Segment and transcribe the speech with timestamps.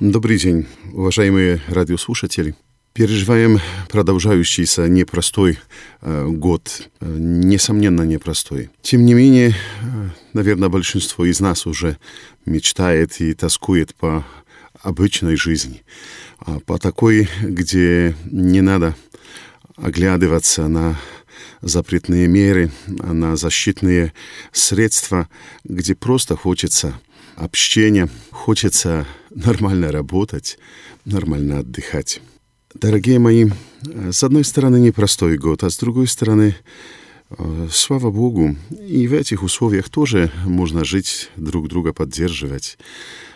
[0.00, 2.56] Добрый день, уважаемые радиослушатели.
[2.94, 5.60] Переживаем продолжающийся непростой
[6.00, 8.70] э, год, э, несомненно непростой.
[8.82, 11.96] Тем не менее, э, наверное, большинство из нас уже
[12.44, 14.26] мечтает и тоскует по
[14.82, 15.84] обычной жизни,
[16.40, 18.96] а по такой, где не надо
[19.76, 20.98] оглядываться на
[21.60, 24.12] запретные меры, на защитные
[24.50, 25.28] средства,
[25.62, 26.98] где просто хочется
[27.36, 30.58] общения, хочется нормально работать,
[31.04, 32.20] нормально отдыхать.
[32.74, 33.50] Дорогие мои,
[34.10, 36.54] с одной стороны непростой год, а с другой стороны, э,
[37.70, 38.56] слава Богу,
[38.88, 42.78] и в этих условиях тоже можно жить, друг друга поддерживать.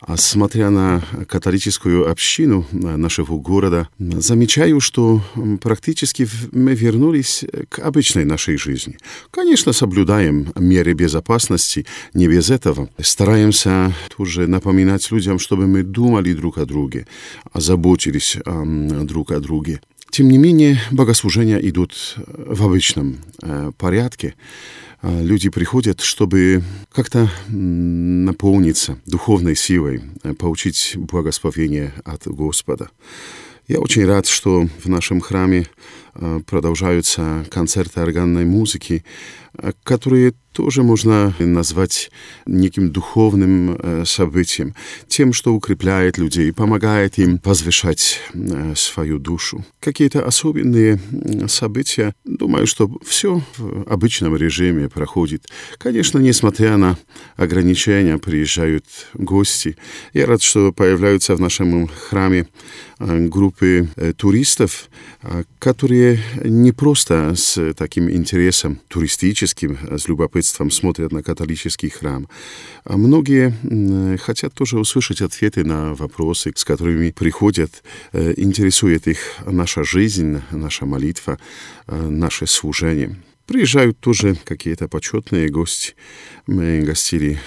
[0.00, 5.22] А смотря на католическую общину нашего города, замечаю, что
[5.60, 8.96] практически мы вернулись к обычной нашей жизни.
[9.30, 12.88] Конечно, соблюдаем меры безопасности, не без этого.
[12.98, 17.06] Стараемся тоже напоминать людям, чтобы мы думали друг о друге,
[17.52, 19.82] озаботились друг о друге.
[20.10, 24.34] Тем не менее, богослужения идут в обычном э, порядке.
[25.02, 32.90] А, люди приходят, чтобы как-то наполниться духовной силой, э, получить благословение от Господа.
[33.68, 35.60] Я очень рад, что в нашем храме
[36.09, 36.09] э,
[36.46, 39.04] продолжаются концерты органной музыки,
[39.58, 42.10] э, которые тоже можно назвать
[42.44, 44.74] неким духовным э, событием,
[45.06, 48.20] тем, что укрепляет людей, помогает им возвышать
[48.74, 49.64] свою душу.
[49.78, 51.00] Какие-то особенные
[51.46, 55.46] события, думаю, что все в обычном режиме проходит.
[55.78, 56.98] Конечно, несмотря на
[57.36, 59.76] ограничения, приезжают гости.
[60.12, 62.48] Я рад, что появляются в нашем храме
[62.98, 64.88] группы туристов,
[65.58, 65.99] которые
[66.44, 72.28] не просто с таким интересом туристическим, с любопытством смотрят на католический храм,
[72.84, 73.52] а многие
[74.18, 81.38] хотят тоже услышать ответы на вопросы, с которыми приходят, интересует их наша жизнь, наша молитва,
[81.86, 83.16] наше служение.
[83.50, 85.96] Приезжают тоже какие-то почетные гости.
[86.46, 87.40] Мы гостили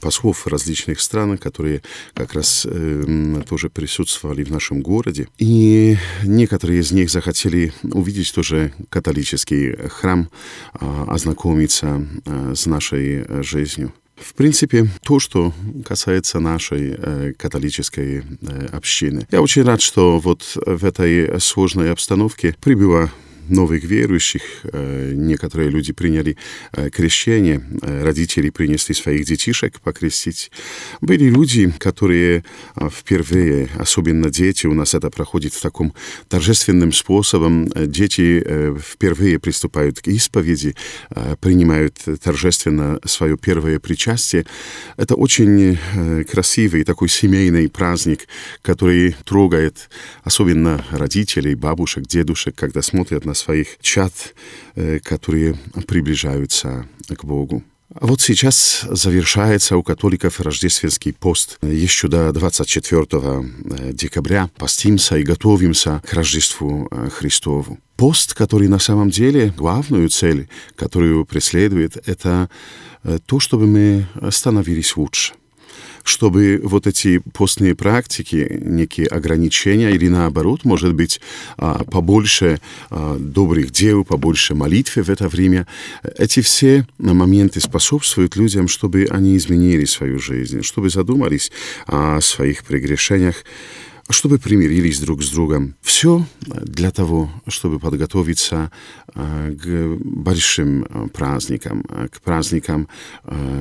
[0.00, 1.80] послов различных стран, которые
[2.12, 5.28] как раз э, тоже присутствовали в нашем городе.
[5.38, 10.28] И некоторые из них захотели увидеть тоже католический храм,
[10.72, 13.94] э, ознакомиться э, с нашей жизнью.
[14.16, 15.52] В принципе, то, что
[15.84, 19.26] касается нашей э, католической э, общины.
[19.30, 23.12] Я очень рад, что вот в этой сложной обстановке прибыла
[23.48, 24.42] новых верующих.
[24.64, 26.36] Э, некоторые люди приняли
[26.72, 30.50] э, крещение, э, родители принесли своих детишек покрестить.
[31.00, 32.44] Были люди, которые
[32.90, 35.94] впервые, особенно дети, у нас это проходит в таком
[36.28, 38.44] торжественным способом, дети
[38.80, 40.74] впервые приступают к исповеди,
[41.40, 44.46] принимают торжественно свое первое причастие.
[44.96, 45.78] Это очень
[46.30, 48.26] красивый такой семейный праздник,
[48.62, 49.88] который трогает
[50.22, 54.12] особенно родителей, бабушек, дедушек, когда смотрят на своих чад,
[54.74, 55.56] э, которые
[55.86, 57.62] приближаются к Богу.
[57.94, 61.58] А вот сейчас завершается у католиков рождественский пост.
[61.62, 67.78] Еще до 24 э, декабря постимся и готовимся к Рождеству э, Христову.
[67.96, 72.50] Пост, который на самом деле главную цель, которую преследует, это
[73.26, 75.34] то, чтобы мы становились лучше
[76.04, 81.20] чтобы вот эти постные практики, некие ограничения или наоборот, может быть,
[81.56, 82.60] а, побольше
[82.90, 85.66] а, добрых дел, побольше молитвы в это время,
[86.18, 91.50] эти все моменты способствуют людям, чтобы они изменили свою жизнь, чтобы задумались
[91.86, 93.44] о своих прегрешениях,
[94.10, 95.74] чтобы примирились друг с другом.
[95.80, 98.70] Все для того, чтобы подготовиться
[99.14, 102.88] к большим праздникам, к праздникам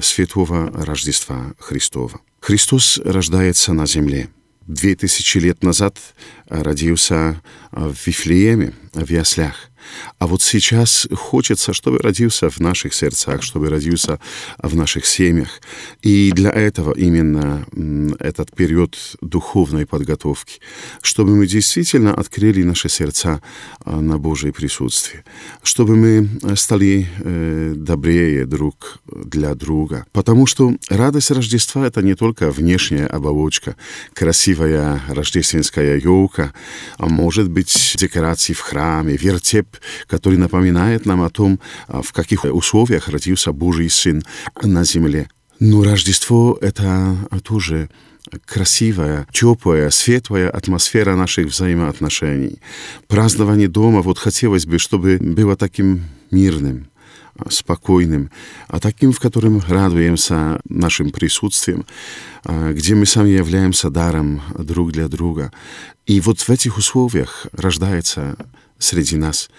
[0.00, 2.20] Святого Рождества Христова.
[2.40, 4.28] Христос рождается на земле.
[4.66, 5.98] Две тысячи лет назад
[6.52, 7.40] родился
[7.70, 9.70] в Вифлееме, в яслях.
[10.18, 14.20] А вот сейчас хочется, чтобы родился в наших сердцах, чтобы родился
[14.58, 15.60] в наших семьях.
[16.02, 17.66] И для этого именно
[18.18, 20.60] этот период духовной подготовки,
[21.02, 23.42] чтобы мы действительно открыли наши сердца
[23.84, 25.24] а, на Божье присутствие,
[25.62, 30.06] чтобы мы стали э, добрее друг для друга.
[30.12, 33.76] Потому что радость Рождества— это не только внешняя оболочка,
[34.14, 36.41] красивая рождественская елка,
[36.98, 39.68] а может быть декорации в храме, вертеп
[40.06, 44.22] который напоминает нам о том, в каких условиях родился Божий Сын
[44.62, 45.28] на земле.
[45.60, 47.88] Но Рождество— это тоже
[48.46, 52.60] красивая, теплая, светлая атмосфера наших взаимоотношений.
[53.08, 56.86] Празднование дома, вот хотелось бы, чтобы было таким мирным,
[57.48, 58.30] спокойным,
[58.68, 61.86] а таким, в котором радуемся нашим присутствием,
[62.44, 65.52] где мы сами являемся даром друг для друга.
[66.06, 68.36] И вот в этих условиях рождается
[68.78, 69.50] среди нас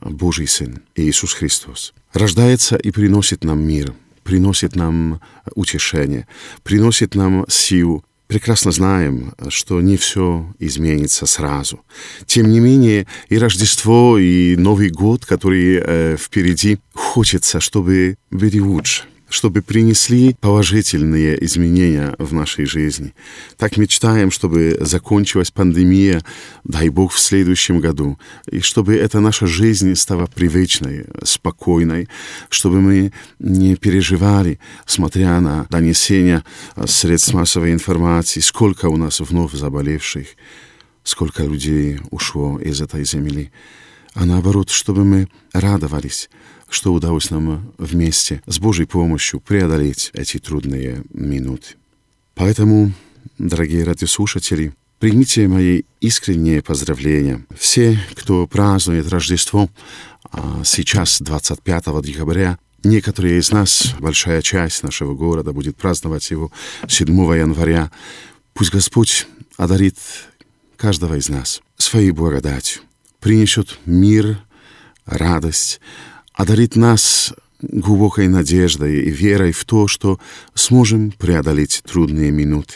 [0.00, 1.94] Божий Сын Иисус Христос.
[2.12, 3.94] Рождается и приносит нам мир,
[4.24, 5.20] приносит нам
[5.54, 6.26] утешение,
[6.62, 11.80] приносит нам силу, прекрасно знаем, что не все изменится сразу.
[12.26, 16.78] Тем не менее, и Рождество, и Новый год, который э, впереди,
[17.12, 23.14] хочется, чтобы лучше чтобы принесли положительные изменения в нашей жизни.
[23.56, 26.22] Так мечтаем, чтобы закончилась пандемия,
[26.64, 28.18] дай Бог, в следующем году,
[28.50, 32.08] и чтобы эта наша жизнь стала привычной, спокойной,
[32.50, 36.44] чтобы мы не переживали, смотря на донесения
[36.86, 40.26] средств массовой информации, сколько у нас вновь заболевших,
[41.04, 43.50] сколько людей ушло из этой земли,
[44.14, 46.28] а наоборот, чтобы мы радовались,
[46.68, 51.74] что удалось нам вместе с Божьей помощью преодолеть эти трудные минуты.
[52.34, 52.92] Поэтому,
[53.38, 57.44] дорогие радиослушатели, примите мои искренние поздравления.
[57.58, 59.68] Все, кто празднует Рождество,
[60.30, 66.50] а сейчас, 25 декабря, некоторые из нас, большая часть нашего города, будет праздновать его
[66.88, 67.90] 7 января.
[68.54, 69.26] Пусть Господь
[69.56, 69.96] одарит
[70.76, 72.82] каждого из нас своей благодатью,
[73.22, 74.38] принесет мир,
[75.06, 75.80] радость,
[76.34, 77.32] одарит нас
[77.62, 80.18] глубокой надеждой и верой в то, что
[80.54, 82.74] сможем преодолеть трудные минуты.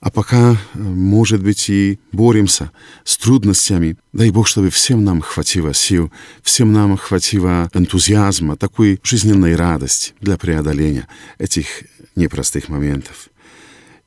[0.00, 2.70] А пока, может быть, и боремся
[3.04, 6.10] с трудностями, дай Бог, чтобы всем нам хватило сил,
[6.42, 11.06] всем нам хватило энтузиазма, такой жизненной радости для преодоления
[11.38, 11.66] этих
[12.14, 13.28] непростых моментов.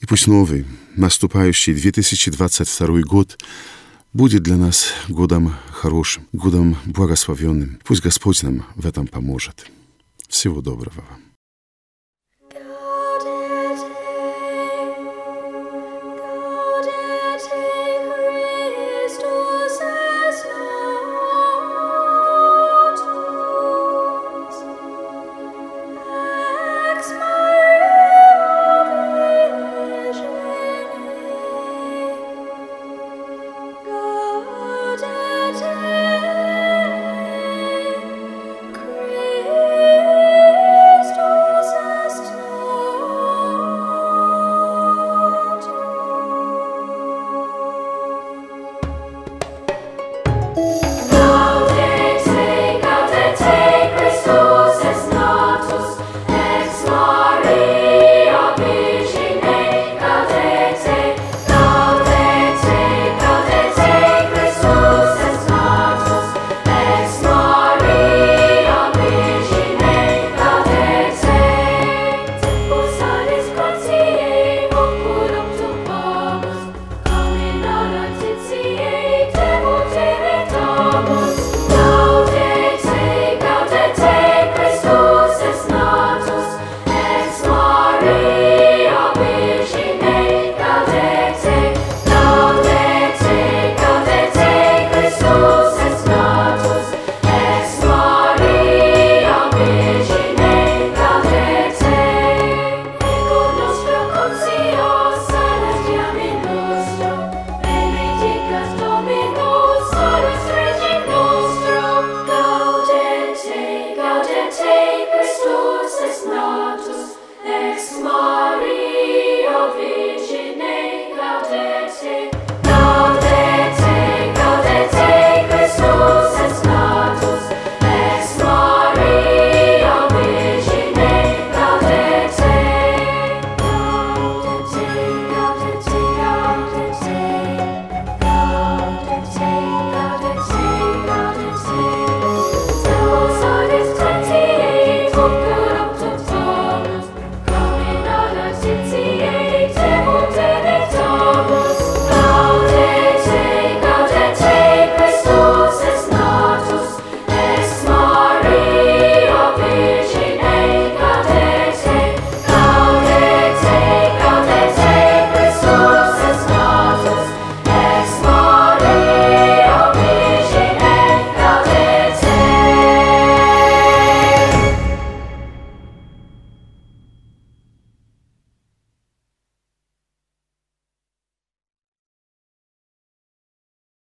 [0.00, 0.64] И пусть новый,
[0.94, 3.38] наступающий 2022 год
[4.16, 7.78] будет для нас годом хорошим, годом благословенным.
[7.84, 9.70] Пусть Господь нам в этом поможет.
[10.28, 11.25] Всего доброго вам.